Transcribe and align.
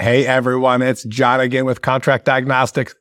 Hey 0.00 0.26
everyone, 0.26 0.80
it's 0.80 1.02
Jon 1.02 1.40
again 1.40 1.64
with 1.64 1.82
Contract 1.82 2.24
Diagnostics. 2.24 2.94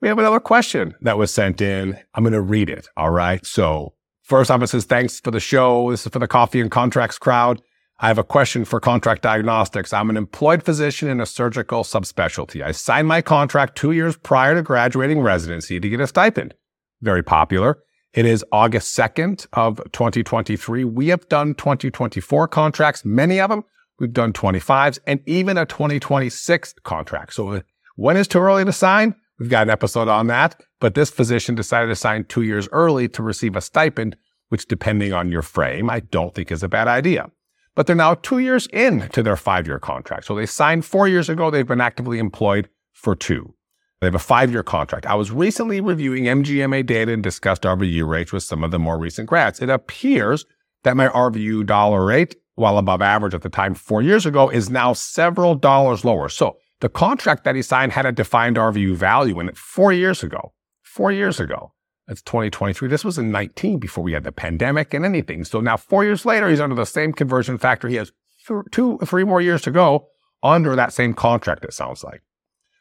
We 0.00 0.08
have 0.08 0.18
another 0.18 0.40
question 0.40 0.96
that 1.00 1.16
was 1.16 1.32
sent 1.32 1.60
in. 1.60 1.96
I'm 2.12 2.24
going 2.24 2.32
to 2.32 2.40
read 2.40 2.68
it. 2.68 2.88
All 2.96 3.12
right. 3.12 3.46
So 3.46 3.94
first 4.24 4.50
off, 4.50 4.60
it 4.60 4.66
says, 4.66 4.84
thanks 4.84 5.20
for 5.20 5.30
the 5.30 5.38
show. 5.38 5.92
This 5.92 6.04
is 6.04 6.12
for 6.12 6.18
the 6.18 6.26
coffee 6.26 6.60
and 6.60 6.68
contracts 6.68 7.18
crowd. 7.18 7.62
I 8.00 8.08
have 8.08 8.18
a 8.18 8.24
question 8.24 8.64
for 8.64 8.80
contract 8.80 9.22
diagnostics. 9.22 9.92
I'm 9.92 10.10
an 10.10 10.16
employed 10.16 10.64
physician 10.64 11.08
in 11.08 11.20
a 11.20 11.26
surgical 11.26 11.84
subspecialty. 11.84 12.64
I 12.64 12.72
signed 12.72 13.06
my 13.06 13.22
contract 13.22 13.76
two 13.76 13.92
years 13.92 14.16
prior 14.16 14.56
to 14.56 14.62
graduating 14.62 15.20
residency 15.20 15.78
to 15.78 15.88
get 15.88 16.00
a 16.00 16.08
stipend. 16.08 16.54
Very 17.00 17.22
popular. 17.22 17.78
It 18.12 18.26
is 18.26 18.44
August 18.50 18.98
2nd 18.98 19.46
of 19.52 19.76
2023. 19.92 20.82
We 20.82 21.08
have 21.10 21.28
done 21.28 21.54
2024 21.54 22.48
contracts, 22.48 23.04
many 23.04 23.38
of 23.38 23.50
them 23.50 23.62
We've 24.00 24.12
done 24.12 24.32
25s 24.32 24.98
and 25.06 25.20
even 25.26 25.58
a 25.58 25.66
2026 25.66 26.74
contract. 26.82 27.34
So 27.34 27.50
uh, 27.50 27.60
when 27.96 28.16
is 28.16 28.26
too 28.26 28.38
early 28.38 28.64
to 28.64 28.72
sign? 28.72 29.14
We've 29.38 29.50
got 29.50 29.64
an 29.64 29.70
episode 29.70 30.08
on 30.08 30.26
that. 30.28 30.60
But 30.80 30.94
this 30.94 31.10
physician 31.10 31.54
decided 31.54 31.88
to 31.88 31.94
sign 31.94 32.24
two 32.24 32.42
years 32.42 32.66
early 32.72 33.08
to 33.08 33.22
receive 33.22 33.56
a 33.56 33.60
stipend, 33.60 34.16
which 34.48 34.66
depending 34.66 35.12
on 35.12 35.30
your 35.30 35.42
frame, 35.42 35.90
I 35.90 36.00
don't 36.00 36.34
think 36.34 36.50
is 36.50 36.62
a 36.62 36.68
bad 36.68 36.88
idea. 36.88 37.30
But 37.74 37.86
they're 37.86 37.94
now 37.94 38.14
two 38.14 38.38
years 38.38 38.66
in 38.72 39.08
to 39.10 39.22
their 39.22 39.36
five 39.36 39.66
year 39.66 39.78
contract. 39.78 40.24
So 40.24 40.34
they 40.34 40.46
signed 40.46 40.86
four 40.86 41.06
years 41.06 41.28
ago. 41.28 41.50
They've 41.50 41.66
been 41.66 41.80
actively 41.80 42.18
employed 42.18 42.68
for 42.92 43.14
two. 43.14 43.54
They 44.00 44.06
have 44.06 44.14
a 44.14 44.18
five 44.18 44.50
year 44.50 44.62
contract. 44.62 45.04
I 45.04 45.14
was 45.14 45.30
recently 45.30 45.82
reviewing 45.82 46.24
MGMA 46.24 46.86
data 46.86 47.12
and 47.12 47.22
discussed 47.22 47.62
RVU 47.62 48.08
rates 48.08 48.32
with 48.32 48.42
some 48.42 48.64
of 48.64 48.70
the 48.70 48.78
more 48.78 48.98
recent 48.98 49.28
grads. 49.28 49.60
It 49.60 49.68
appears 49.68 50.46
that 50.84 50.96
my 50.96 51.08
RVU 51.08 51.66
dollar 51.66 52.04
rate 52.04 52.36
while 52.60 52.78
above 52.78 53.02
average 53.02 53.34
at 53.34 53.42
the 53.42 53.48
time 53.48 53.74
four 53.74 54.02
years 54.02 54.26
ago, 54.26 54.48
is 54.48 54.70
now 54.70 54.92
several 54.92 55.54
dollars 55.54 56.04
lower. 56.04 56.28
So 56.28 56.56
the 56.80 56.88
contract 56.88 57.44
that 57.44 57.56
he 57.56 57.62
signed 57.62 57.92
had 57.92 58.06
a 58.06 58.12
defined 58.12 58.56
RVU 58.56 58.94
value 58.94 59.40
in 59.40 59.48
it 59.48 59.56
four 59.56 59.92
years 59.92 60.22
ago. 60.22 60.52
Four 60.82 61.12
years 61.12 61.40
ago. 61.40 61.72
That's 62.06 62.22
2023. 62.22 62.88
This 62.88 63.04
was 63.04 63.18
in 63.18 63.30
19 63.30 63.78
before 63.78 64.02
we 64.02 64.12
had 64.12 64.24
the 64.24 64.32
pandemic 64.32 64.92
and 64.94 65.04
anything. 65.04 65.44
So 65.44 65.60
now 65.60 65.76
four 65.76 66.04
years 66.04 66.24
later, 66.26 66.48
he's 66.48 66.60
under 66.60 66.74
the 66.74 66.84
same 66.84 67.12
conversion 67.12 67.56
factor. 67.56 67.88
He 67.88 67.96
has 67.96 68.12
th- 68.46 68.62
two, 68.72 68.98
three 69.04 69.24
more 69.24 69.40
years 69.40 69.62
to 69.62 69.70
go 69.70 70.08
under 70.42 70.74
that 70.74 70.92
same 70.92 71.14
contract, 71.14 71.64
it 71.64 71.72
sounds 71.72 72.02
like. 72.02 72.22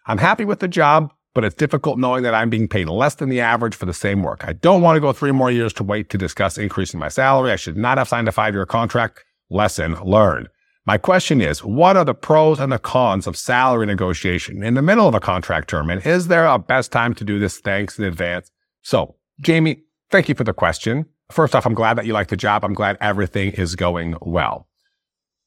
I'm 0.08 0.18
happy 0.18 0.46
with 0.46 0.60
the 0.60 0.68
job, 0.68 1.14
but 1.36 1.44
it's 1.44 1.56
difficult 1.56 2.00
knowing 2.00 2.24
that 2.24 2.34
I'm 2.34 2.50
being 2.50 2.68
paid 2.68 2.88
less 2.88 3.16
than 3.16 3.30
the 3.30 3.42
average 3.42 3.76
for 3.76 3.86
the 3.86 3.94
same 3.94 4.24
work. 4.24 4.44
I 4.48 4.54
don't 4.54 4.82
want 4.82 4.96
to 4.96 5.02
go 5.02 5.14
three 5.14 5.32
more 5.32 5.52
years 5.52 5.74
to 5.74 5.84
wait 5.84 6.10
to 6.10 6.18
discuss 6.18 6.58
increasing 6.58 7.00
my 7.00 7.10
salary. 7.10 7.52
I 7.52 7.56
should 7.56 7.78
not 7.78 7.98
have 7.98 8.08
signed 8.08 8.28
a 8.28 8.32
five 8.32 8.54
year 8.56 8.66
contract. 8.66 9.24
Lesson 9.50 9.96
learned. 10.04 10.50
My 10.86 10.98
question 10.98 11.42
is, 11.42 11.64
what 11.64 11.98
are 11.98 12.06
the 12.06 12.14
pros 12.14 12.60
and 12.60 12.72
the 12.72 12.80
cons 12.80 13.28
of 13.28 13.38
salary 13.38 13.86
negotiation 13.86 14.64
in 14.64 14.74
the 14.74 14.82
middle 14.82 15.08
of 15.08 15.14
a 15.14 15.20
contract 15.20 15.70
term? 15.70 15.90
And 15.90 16.04
is 16.06 16.28
there 16.28 16.46
a 16.46 16.58
best 16.58 16.92
time 16.92 17.14
to 17.16 17.24
do 17.24 17.38
this? 17.38 17.60
Thanks 17.60 18.00
in 18.00 18.06
advance. 18.06 18.50
So, 18.82 19.16
Jamie, 19.42 19.84
thank 20.10 20.30
you 20.30 20.36
for 20.36 20.44
the 20.44 20.54
question. 20.54 21.06
First 21.32 21.54
off, 21.54 21.66
I'm 21.66 21.76
glad 21.76 21.98
that 21.98 22.08
you 22.08 22.14
like 22.14 22.30
the 22.30 22.38
job. 22.38 22.64
I'm 22.64 22.74
glad 22.74 22.98
everything 23.02 23.52
is 23.52 23.76
going 23.76 24.16
well. 24.22 24.68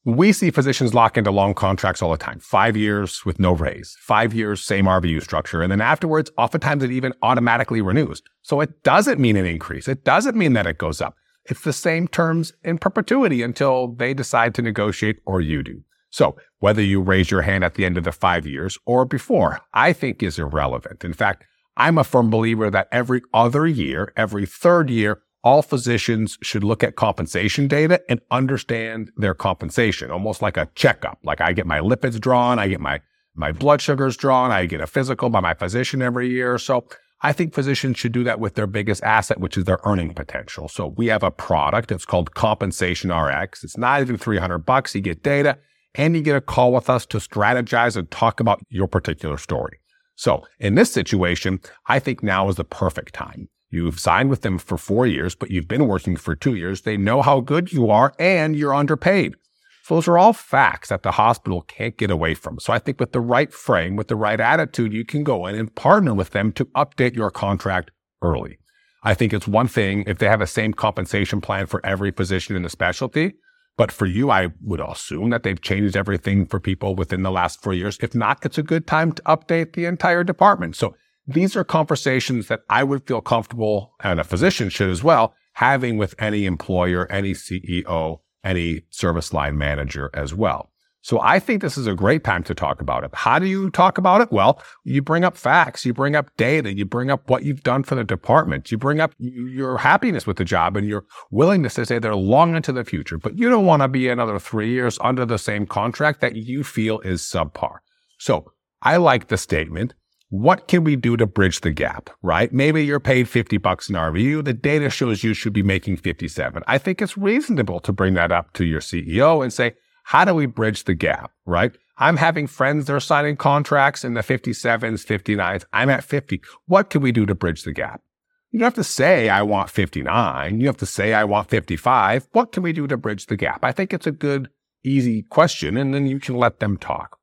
We 0.05 0.33
see 0.33 0.51
physicians 0.51 0.93
lock 0.93 1.17
into 1.17 1.31
long 1.31 1.53
contracts 1.53 2.01
all 2.01 2.11
the 2.11 2.17
time. 2.17 2.39
Five 2.39 2.75
years 2.75 3.25
with 3.25 3.39
no 3.39 3.53
raise, 3.53 3.97
five 3.99 4.33
years, 4.33 4.61
same 4.61 4.85
RVU 4.85 5.21
structure. 5.21 5.61
And 5.61 5.71
then 5.71 5.81
afterwards, 5.81 6.29
oftentimes 6.37 6.83
it 6.83 6.91
even 6.91 7.13
automatically 7.21 7.81
renews. 7.81 8.21
So 8.41 8.59
it 8.61 8.83
doesn't 8.83 9.19
mean 9.19 9.37
an 9.37 9.45
increase. 9.45 9.87
It 9.87 10.03
doesn't 10.03 10.35
mean 10.37 10.53
that 10.53 10.67
it 10.67 10.77
goes 10.77 11.01
up. 11.01 11.15
It's 11.45 11.61
the 11.61 11.73
same 11.73 12.07
terms 12.07 12.53
in 12.63 12.77
perpetuity 12.77 13.41
until 13.41 13.87
they 13.87 14.13
decide 14.13 14.55
to 14.55 14.61
negotiate 14.61 15.19
or 15.25 15.41
you 15.41 15.63
do. 15.63 15.83
So 16.09 16.37
whether 16.59 16.81
you 16.81 17.01
raise 17.01 17.31
your 17.31 17.41
hand 17.41 17.63
at 17.63 17.73
the 17.73 17.85
end 17.85 17.97
of 17.97 18.03
the 18.03 18.11
five 18.11 18.45
years 18.45 18.77
or 18.85 19.03
before, 19.03 19.59
I 19.73 19.93
think 19.93 20.21
is 20.21 20.39
irrelevant. 20.39 21.03
In 21.03 21.13
fact, 21.13 21.43
I'm 21.75 21.97
a 21.97 22.03
firm 22.03 22.29
believer 22.29 22.69
that 22.69 22.87
every 22.91 23.21
other 23.33 23.65
year, 23.65 24.13
every 24.15 24.45
third 24.45 24.89
year, 24.89 25.21
all 25.43 25.61
physicians 25.61 26.37
should 26.41 26.63
look 26.63 26.83
at 26.83 26.95
compensation 26.95 27.67
data 27.67 28.01
and 28.07 28.21
understand 28.31 29.11
their 29.17 29.33
compensation, 29.33 30.11
almost 30.11 30.41
like 30.41 30.55
a 30.55 30.69
checkup. 30.75 31.19
Like 31.23 31.41
I 31.41 31.51
get 31.51 31.65
my 31.65 31.79
lipids 31.79 32.19
drawn, 32.19 32.59
I 32.59 32.67
get 32.67 32.79
my, 32.79 33.01
my 33.35 33.51
blood 33.51 33.81
sugars 33.81 34.15
drawn, 34.15 34.51
I 34.51 34.67
get 34.67 34.79
a 34.81 34.87
physical 34.87 35.29
by 35.29 35.41
my 35.41 35.53
physician 35.53 36.01
every 36.01 36.29
year. 36.29 36.57
So 36.57 36.85
I 37.25 37.31
think 37.31 37.53
physicians 37.53 37.97
should 37.97 38.11
do 38.11 38.25
that 38.25 38.41
with 38.41 38.55
their 38.55 38.67
biggest 38.67 39.01
asset, 39.01 39.39
which 39.39 39.57
is 39.57 39.63
their 39.63 39.79
earning 39.85 40.13
potential. 40.13 40.67
So 40.67 40.93
we 40.97 41.07
have 41.07 41.23
a 41.23 41.31
product. 41.31 41.91
It's 41.91 42.05
called 42.05 42.33
Compensation 42.33 43.13
RX. 43.13 43.63
It's 43.63 43.77
not 43.77 44.01
even 44.01 44.17
300 44.17 44.59
bucks. 44.59 44.93
You 44.93 44.99
get 44.99 45.23
data 45.23 45.57
and 45.95 46.15
you 46.15 46.21
get 46.21 46.35
a 46.35 46.41
call 46.41 46.73
with 46.73 46.89
us 46.89 47.05
to 47.07 47.17
strategize 47.17 47.95
and 47.95 48.11
talk 48.11 48.41
about 48.41 48.61
your 48.69 48.87
particular 48.87 49.37
story. 49.37 49.79
So 50.15 50.43
in 50.59 50.75
this 50.75 50.91
situation, 50.91 51.61
I 51.87 51.99
think 51.99 52.21
now 52.21 52.49
is 52.49 52.57
the 52.57 52.65
perfect 52.65 53.13
time. 53.13 53.47
You've 53.69 53.99
signed 53.99 54.29
with 54.29 54.41
them 54.41 54.59
for 54.59 54.77
four 54.77 55.07
years, 55.07 55.33
but 55.33 55.49
you've 55.49 55.67
been 55.67 55.87
working 55.87 56.15
for 56.15 56.35
two 56.35 56.53
years. 56.53 56.81
They 56.81 56.97
know 56.97 57.21
how 57.21 57.39
good 57.39 57.71
you 57.71 57.89
are 57.89 58.13
and 58.19 58.55
you're 58.55 58.75
underpaid. 58.75 59.35
So 59.83 59.95
those 59.95 60.07
are 60.07 60.17
all 60.17 60.31
facts 60.31 60.89
that 60.89 61.03
the 61.03 61.11
hospital 61.11 61.61
can't 61.61 61.97
get 61.97 62.09
away 62.09 62.35
from. 62.35 62.57
So 62.59 62.71
I 62.71 62.79
think 62.79 63.01
with 63.01 63.11
the 63.11 63.19
right 63.19 63.53
frame, 63.53 63.97
with 63.97 64.07
the 64.07 64.15
right 64.15 64.39
attitude, 64.39 64.93
you 64.93 65.03
can 65.03 65.25
go 65.25 65.45
in 65.45 65.55
and 65.55 65.75
partner 65.75 66.13
with 66.13 66.29
them 66.29 66.53
to 66.53 66.65
update 66.67 67.15
your 67.15 67.29
contract 67.29 67.91
early. 68.21 68.59
I 69.03 69.13
think 69.13 69.33
it's 69.33 69.47
one 69.47 69.67
thing 69.67 70.05
if 70.07 70.19
they 70.19 70.29
have 70.29 70.39
the 70.39 70.47
same 70.47 70.73
compensation 70.73 71.41
plan 71.41 71.65
for 71.65 71.85
every 71.85 72.13
position 72.13 72.55
in 72.55 72.63
the 72.63 72.69
specialty. 72.69 73.33
But 73.75 73.91
for 73.91 74.05
you, 74.05 74.31
I 74.31 74.49
would 74.61 74.79
assume 74.79 75.31
that 75.31 75.43
they've 75.43 75.59
changed 75.59 75.97
everything 75.97 76.45
for 76.45 76.61
people 76.61 76.95
within 76.95 77.23
the 77.23 77.31
last 77.31 77.61
four 77.61 77.73
years. 77.73 77.97
If 78.01 78.15
not, 78.15 78.45
it's 78.45 78.57
a 78.57 78.63
good 78.63 78.87
time 78.87 79.11
to 79.11 79.21
update 79.23 79.73
the 79.73 79.85
entire 79.85 80.23
department. 80.23 80.77
So 80.77 80.95
these 81.27 81.57
are 81.57 81.65
conversations 81.65 82.47
that 82.47 82.61
I 82.69 82.85
would 82.85 83.05
feel 83.05 83.19
comfortable 83.19 83.95
and 84.01 84.19
a 84.19 84.23
physician 84.23 84.69
should 84.69 84.89
as 84.89 85.03
well 85.03 85.33
having 85.57 85.97
with 85.97 86.15
any 86.17 86.45
employer, 86.45 87.05
any 87.11 87.33
CEO 87.33 88.19
any 88.43 88.83
service 88.89 89.33
line 89.33 89.57
manager 89.57 90.09
as 90.13 90.33
well. 90.33 90.69
So 91.03 91.19
I 91.19 91.37
think 91.37 91.61
this 91.61 91.77
is 91.77 91.85
a 91.85 91.93
great 91.93 92.23
time 92.23 92.43
to 92.43 92.55
talk 92.55 92.79
about 92.79 93.03
it. 93.03 93.09
How 93.13 93.37
do 93.37 93.45
you 93.45 93.69
talk 93.71 93.97
about 93.97 94.21
it? 94.21 94.31
Well, 94.31 94.63
you 94.85 95.01
bring 95.01 95.25
up 95.25 95.35
facts, 95.35 95.85
you 95.85 95.93
bring 95.93 96.15
up 96.15 96.29
data, 96.37 96.73
you 96.73 96.85
bring 96.85 97.11
up 97.11 97.29
what 97.29 97.43
you've 97.43 97.61
done 97.61 97.83
for 97.83 97.95
the 97.95 98.05
department, 98.05 98.71
you 98.71 98.77
bring 98.77 99.01
up 99.01 99.13
your 99.17 99.77
happiness 99.77 100.25
with 100.25 100.37
the 100.37 100.45
job 100.45 100.77
and 100.77 100.87
your 100.87 101.03
willingness 101.29 101.73
to 101.73 101.85
say 101.85 101.99
they're 101.99 102.15
long 102.15 102.55
into 102.55 102.71
the 102.71 102.85
future, 102.85 103.17
but 103.17 103.37
you 103.37 103.49
don't 103.49 103.65
want 103.65 103.81
to 103.81 103.89
be 103.89 104.07
another 104.07 104.39
three 104.39 104.69
years 104.69 104.97
under 105.01 105.25
the 105.25 105.37
same 105.37 105.65
contract 105.65 106.21
that 106.21 106.37
you 106.37 106.63
feel 106.63 107.01
is 107.01 107.21
subpar. 107.21 107.79
So 108.17 108.53
I 108.81 108.95
like 108.95 109.27
the 109.27 109.37
statement 109.37 109.95
what 110.33 110.67
can 110.67 110.83
we 110.83 110.95
do 110.95 111.15
to 111.15 111.27
bridge 111.27 111.61
the 111.61 111.69
gap, 111.69 112.09
right? 112.23 112.51
Maybe 112.51 112.83
you're 112.83 112.99
paid 112.99 113.29
50 113.29 113.59
bucks 113.59 113.87
an 113.87 113.93
RVU. 113.93 114.43
The 114.43 114.51
data 114.51 114.89
shows 114.89 115.23
you 115.23 115.35
should 115.35 115.53
be 115.53 115.61
making 115.61 115.97
57. 115.97 116.63
I 116.65 116.79
think 116.79 117.03
it's 117.03 117.15
reasonable 117.15 117.79
to 117.81 117.93
bring 117.93 118.15
that 118.15 118.31
up 118.31 118.51
to 118.53 118.65
your 118.65 118.79
CEO 118.79 119.43
and 119.43 119.53
say, 119.53 119.75
how 120.05 120.25
do 120.25 120.33
we 120.33 120.47
bridge 120.47 120.85
the 120.85 120.95
gap, 120.95 121.31
right? 121.45 121.71
I'm 121.99 122.17
having 122.17 122.47
friends 122.47 122.87
that 122.87 122.95
are 122.95 122.99
signing 122.99 123.37
contracts 123.37 124.03
in 124.03 124.15
the 124.15 124.21
57s, 124.21 125.05
59s. 125.05 125.65
I'm 125.71 125.91
at 125.91 126.03
50. 126.03 126.41
What 126.65 126.89
can 126.89 127.03
we 127.03 127.11
do 127.11 127.27
to 127.27 127.35
bridge 127.35 127.61
the 127.61 127.71
gap? 127.71 128.01
You 128.49 128.57
don't 128.57 128.65
have 128.65 128.73
to 128.73 128.83
say, 128.83 129.29
I 129.29 129.43
want 129.43 129.69
59. 129.69 130.59
You 130.59 130.65
have 130.65 130.77
to 130.77 130.87
say, 130.87 131.13
I 131.13 131.25
want 131.25 131.51
55. 131.51 132.27
What 132.31 132.51
can 132.51 132.63
we 132.63 132.73
do 132.73 132.87
to 132.87 132.97
bridge 132.97 133.27
the 133.27 133.37
gap? 133.37 133.63
I 133.63 133.71
think 133.71 133.93
it's 133.93 134.07
a 134.07 134.11
good, 134.11 134.49
easy 134.83 135.21
question, 135.21 135.77
and 135.77 135.93
then 135.93 136.07
you 136.07 136.19
can 136.19 136.37
let 136.37 136.59
them 136.59 136.77
talk. 136.77 137.19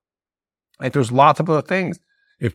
Like 0.78 0.92
there's 0.92 1.10
lots 1.10 1.40
of 1.40 1.50
other 1.50 1.60
things 1.60 1.98
if 2.40 2.54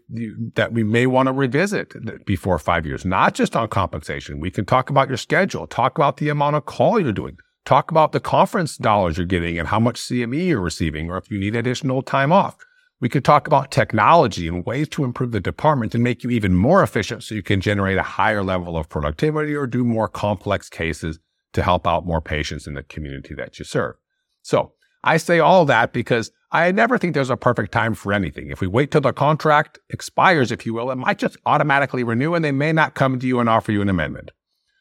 that 0.56 0.74
we 0.74 0.84
may 0.84 1.06
want 1.06 1.28
to 1.28 1.34
revisit 1.34 2.26
before 2.26 2.58
five 2.58 2.86
years, 2.86 3.06
not 3.06 3.36
just 3.36 3.56
on 3.56 3.68
compensation. 3.68 4.40
We 4.40 4.52
can 4.52 4.66
talk 4.66 4.90
about 4.90 5.08
your 5.08 5.18
schedule, 5.18 5.68
talk 5.68 5.98
about 5.98 6.18
the 6.18 6.30
amount 6.30 6.56
of 6.56 6.66
call 6.66 7.00
you're 7.00 7.14
doing, 7.14 7.38
talk 7.66 7.92
about 7.92 8.12
the 8.12 8.20
conference 8.20 8.78
dollars 8.78 9.18
you're 9.18 9.28
getting 9.28 9.60
and 9.60 9.68
how 9.68 9.80
much 9.80 10.02
CME 10.02 10.48
you're 10.48 10.60
receiving, 10.60 11.10
or 11.10 11.18
if 11.18 11.30
you 11.30 11.40
need 11.40 11.56
additional 11.56 12.02
time 12.02 12.32
off. 12.32 12.58
We 13.00 13.10
could 13.10 13.26
talk 13.26 13.46
about 13.46 13.72
technology 13.72 14.48
and 14.48 14.66
ways 14.66 14.88
to 14.90 15.04
improve 15.04 15.32
the 15.32 15.40
department 15.40 15.94
and 15.94 16.04
make 16.04 16.24
you 16.24 16.32
even 16.32 16.56
more 16.56 16.82
efficient 16.82 17.24
so 17.24 17.36
you 17.36 17.44
can 17.44 17.62
generate 17.62 17.98
a 17.98 18.04
higher 18.04 18.42
level 18.42 18.78
of 18.78 18.90
productivity 18.90 19.54
or 19.54 19.68
do 19.68 19.84
more 19.84 20.08
complex 20.08 20.70
cases 20.70 21.20
to 21.54 21.62
help 21.62 21.86
out 21.86 22.06
more 22.06 22.22
patients 22.22 22.66
in 22.66 22.74
the 22.74 22.84
community 22.84 23.36
that 23.36 23.60
you 23.60 23.66
serve. 23.66 23.96
So 24.42 24.74
I 25.04 25.18
say 25.18 25.40
all 25.40 25.66
that 25.66 25.94
because 25.94 26.32
I 26.56 26.72
never 26.72 26.98
think 26.98 27.14
there's 27.14 27.30
a 27.30 27.36
perfect 27.36 27.74
time 27.74 27.96
for 27.96 28.14
anything. 28.14 28.50
If 28.50 28.62
we 28.62 28.68
wait 28.68 28.90
till 28.90 29.02
the 29.02 29.12
contract 29.12 29.78
expires, 29.90 30.54
if 30.54 30.66
you 30.66 30.74
will, 30.74 30.90
it 30.90 30.96
might 30.96 31.18
just 31.18 31.36
automatically 31.46 32.02
renew 32.02 32.34
and 32.34 32.46
they 32.46 32.54
may 32.54 32.72
not 32.72 32.96
come 32.96 33.20
to 33.20 33.28
you 33.28 33.42
and 33.42 33.50
offer 33.50 33.74
you 33.74 33.82
an 33.82 33.90
amendment. 33.90 34.32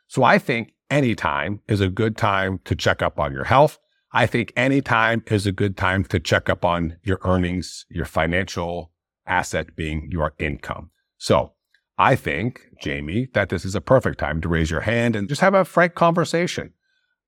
So 0.06 0.22
I 0.22 0.38
think 0.38 0.72
any 0.88 1.16
time 1.16 1.62
is 1.66 1.80
a 1.80 1.88
good 1.88 2.16
time 2.16 2.60
to 2.66 2.76
check 2.76 3.02
up 3.02 3.18
on 3.18 3.32
your 3.32 3.42
health. 3.42 3.80
I 4.12 4.26
think 4.26 4.52
any 4.56 4.82
time 4.82 5.24
is 5.26 5.46
a 5.48 5.52
good 5.52 5.76
time 5.76 6.04
to 6.04 6.20
check 6.20 6.48
up 6.48 6.64
on 6.64 6.96
your 7.02 7.18
earnings, 7.24 7.86
your 7.90 8.04
financial 8.04 8.92
asset 9.26 9.74
being 9.74 10.08
your 10.12 10.34
income. 10.38 10.90
So 11.18 11.54
I 11.98 12.14
think, 12.14 12.60
Jamie, 12.80 13.30
that 13.34 13.48
this 13.48 13.64
is 13.64 13.74
a 13.74 13.80
perfect 13.80 14.20
time 14.20 14.40
to 14.42 14.48
raise 14.48 14.70
your 14.70 14.82
hand 14.82 15.16
and 15.16 15.28
just 15.28 15.40
have 15.40 15.54
a 15.54 15.64
frank 15.64 15.96
conversation. 15.96 16.72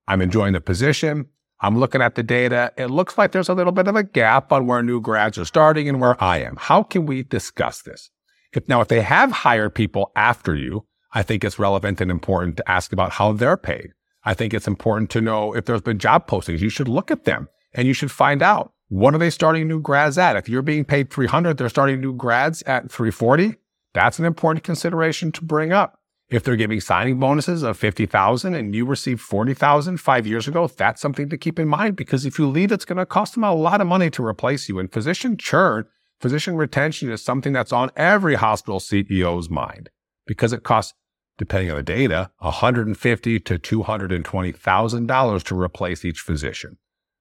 I'm 0.07 0.23
enjoying 0.23 0.53
the 0.53 0.61
position. 0.61 1.31
I'm 1.61 1.79
looking 1.79 2.03
at 2.03 2.15
the 2.15 2.23
data. 2.23 2.73
It 2.77 2.89
looks 2.89 3.17
like 3.17 3.33
there's 3.33 3.49
a 3.49 3.55
little 3.55 3.73
bit 3.73 3.89
of 3.89 3.97
a 3.97 4.03
gap 4.03 4.53
on 4.53 4.67
where 4.67 4.83
new 4.83 5.01
grads 5.01 5.39
are 5.39 5.45
starting 5.45 5.89
and 5.89 6.01
where 6.01 6.23
I 6.23 6.39
am. 6.39 6.57
How 6.57 6.83
can 6.83 7.07
we 7.07 7.23
discuss 7.23 7.83
this? 7.83 8.11
If 8.53 8.69
now, 8.69 8.81
if 8.81 8.89
they 8.89 9.01
have 9.01 9.33
hired 9.33 9.75
people 9.75 10.13
after 10.17 10.55
you, 10.55 10.87
I 11.13 11.23
think 11.23 11.45
it's 11.45 11.59
relevant 11.59 12.01
and 12.01 12.11
important 12.11 12.59
to 12.59 12.71
ask 12.71 12.93
about 12.93 13.13
how 13.13 13.33
they're 13.33 13.57
paid. 13.57 13.93
I 14.25 14.35
think 14.35 14.53
it's 14.53 14.67
important 14.67 15.09
to 15.11 15.21
know 15.21 15.55
if 15.55 15.65
there's 15.65 15.81
been 15.81 15.99
job 15.99 16.29
postings. 16.29 16.61
You 16.61 16.69
should 16.69 16.89
look 16.89 17.11
at 17.11 17.25
them 17.25 17.49
and 17.73 17.87
you 17.87 17.95
should 17.95 18.11
find 18.11 18.43
out 18.43 18.73
what 18.89 19.15
are 19.15 19.19
they 19.19 19.31
starting 19.31 19.67
new 19.67 19.81
grads 19.81 20.19
at? 20.19 20.37
If 20.37 20.49
you're 20.49 20.63
being 20.63 20.85
paid 20.85 21.11
300, 21.11 21.57
they're 21.57 21.69
starting 21.69 22.01
new 22.01 22.13
grads 22.13 22.63
at 22.63 22.91
340. 22.91 23.57
That's 23.95 24.19
an 24.19 24.25
important 24.25 24.63
consideration 24.63 25.33
to 25.33 25.45
bring 25.45 25.73
up. 25.73 25.99
If 26.29 26.43
they're 26.43 26.57
giving 26.57 26.81
signing 26.81 27.21
bonuses 27.21 27.63
of 27.63 27.79
50,000 27.79 28.55
and 28.55 28.75
you 28.75 28.85
received 28.85 29.21
40,000 29.21 29.99
five 29.99 30.27
years 30.27 30.49
ago, 30.49 30.67
that's 30.67 31.01
something 31.01 31.29
to 31.29 31.39
keep 31.39 31.57
in 31.59 31.69
mind 31.69 31.95
because 31.95 32.27
if 32.27 32.37
you 32.37 32.49
leave, 32.49 32.73
it's 32.73 32.85
going 32.85 32.99
to 32.99 33.07
cost 33.07 33.35
them 33.35 33.45
a 33.45 33.55
lot 33.55 33.81
of 33.81 33.87
money 33.87 34.11
to 34.11 34.25
replace 34.25 34.69
you. 34.69 34.81
And 34.81 34.93
physician 34.93 35.37
churn, 35.37 35.85
physician 36.21 36.57
retention 36.57 37.13
is 37.13 37.23
something 37.23 37.53
that's 37.53 37.73
on 37.73 37.93
every 37.95 38.35
hospital 38.35 38.81
CEO's 38.81 39.49
mind 39.49 39.89
because 40.27 40.53
it 40.53 40.65
costs, 40.65 40.95
depending 41.39 41.71
on 41.71 41.77
the 41.77 41.85
data, 41.85 42.33
150 42.39 43.39
to 43.39 43.59
$220,000 43.59 45.43
to 45.45 45.61
replace 45.61 46.05
each 46.05 46.19
physician 46.19 46.79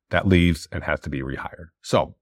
that 0.10 0.28
leaves 0.28 0.68
and 0.72 0.84
has 0.84 1.00
to 1.02 1.12
be 1.12 1.22
rehired. 1.22 1.68
So 1.84 2.16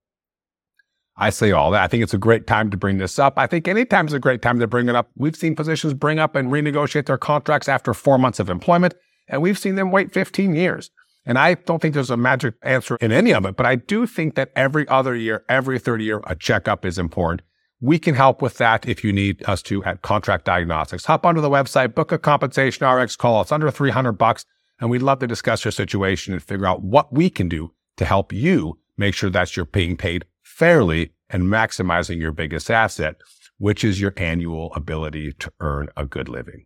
I 1.16 1.30
say 1.30 1.52
all 1.52 1.70
that. 1.70 1.82
I 1.82 1.86
think 1.86 2.02
it's 2.02 2.14
a 2.14 2.18
great 2.18 2.46
time 2.46 2.70
to 2.70 2.76
bring 2.76 2.98
this 2.98 3.18
up. 3.18 3.34
I 3.36 3.46
think 3.46 3.68
any 3.68 3.84
time 3.84 4.06
is 4.06 4.12
a 4.12 4.18
great 4.18 4.42
time 4.42 4.58
to 4.58 4.66
bring 4.66 4.88
it 4.88 4.96
up. 4.96 5.10
We've 5.14 5.36
seen 5.36 5.54
physicians 5.54 5.94
bring 5.94 6.18
up 6.18 6.34
and 6.34 6.50
renegotiate 6.50 7.06
their 7.06 7.18
contracts 7.18 7.68
after 7.68 7.94
four 7.94 8.18
months 8.18 8.40
of 8.40 8.50
employment, 8.50 8.94
and 9.28 9.40
we've 9.40 9.58
seen 9.58 9.76
them 9.76 9.92
wait 9.92 10.12
15 10.12 10.56
years. 10.56 10.90
And 11.24 11.38
I 11.38 11.54
don't 11.54 11.80
think 11.80 11.94
there's 11.94 12.10
a 12.10 12.16
magic 12.16 12.54
answer 12.62 12.96
in 12.96 13.12
any 13.12 13.32
of 13.32 13.46
it, 13.46 13.56
but 13.56 13.64
I 13.64 13.76
do 13.76 14.06
think 14.06 14.34
that 14.34 14.50
every 14.56 14.86
other 14.88 15.14
year, 15.14 15.44
every 15.48 15.78
third 15.78 16.02
year, 16.02 16.20
a 16.26 16.34
checkup 16.34 16.84
is 16.84 16.98
important. 16.98 17.42
We 17.80 17.98
can 17.98 18.14
help 18.14 18.42
with 18.42 18.58
that 18.58 18.86
if 18.86 19.04
you 19.04 19.12
need 19.12 19.42
us 19.48 19.62
to 19.62 19.84
at 19.84 20.02
Contract 20.02 20.44
Diagnostics. 20.44 21.06
Hop 21.06 21.24
onto 21.24 21.40
the 21.40 21.50
website, 21.50 21.94
book 21.94 22.12
a 22.12 22.18
compensation 22.18 22.86
RX 22.86 23.16
call. 23.16 23.40
It's 23.42 23.52
under 23.52 23.70
300 23.70 24.12
bucks, 24.12 24.44
and 24.80 24.90
we'd 24.90 25.02
love 25.02 25.20
to 25.20 25.26
discuss 25.26 25.64
your 25.64 25.72
situation 25.72 26.34
and 26.34 26.42
figure 26.42 26.66
out 26.66 26.82
what 26.82 27.12
we 27.12 27.30
can 27.30 27.48
do 27.48 27.72
to 27.96 28.04
help 28.04 28.32
you 28.32 28.78
make 28.96 29.14
sure 29.14 29.30
that 29.30 29.56
you're 29.56 29.66
being 29.66 29.96
paid 29.96 30.24
fairly 30.54 31.12
and 31.28 31.44
maximizing 31.44 32.20
your 32.20 32.30
biggest 32.30 32.70
asset, 32.70 33.16
which 33.58 33.82
is 33.82 34.00
your 34.00 34.12
annual 34.16 34.72
ability 34.76 35.32
to 35.32 35.52
earn 35.58 35.88
a 35.96 36.04
good 36.04 36.28
living. 36.28 36.64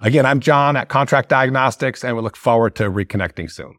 Again, 0.00 0.26
I'm 0.26 0.40
Jon 0.40 0.76
at 0.76 0.88
Contract 0.88 1.28
Diagnostics, 1.28 2.02
and 2.02 2.16
we 2.16 2.22
look 2.22 2.36
forward 2.36 2.74
to 2.76 2.90
reconnecting 2.90 3.48
soon. 3.48 3.74